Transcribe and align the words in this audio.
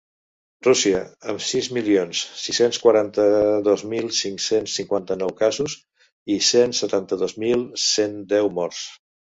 Rússia, 0.67 1.01
amb 1.33 1.43
sis 1.47 1.69
milions 1.77 2.21
sis-cents 2.45 2.81
quaranta-dos 2.85 3.85
mil 3.93 4.09
cinc-cents 4.23 4.79
cinquanta-nou 4.83 5.37
casos 5.45 5.79
i 6.39 6.43
cent 6.51 6.79
setanta-dos 6.83 7.41
mil 7.47 7.71
cent 7.89 8.21
deu 8.37 8.55
morts. 8.61 8.87